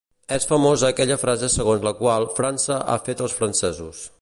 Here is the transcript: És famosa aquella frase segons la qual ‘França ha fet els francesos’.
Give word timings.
És 0.35 0.45
famosa 0.51 0.87
aquella 0.87 1.17
frase 1.23 1.49
segons 1.57 1.85
la 1.89 1.93
qual 2.01 2.25
‘França 2.39 2.79
ha 2.95 2.99
fet 3.09 3.23
els 3.27 3.37
francesos’. 3.43 4.03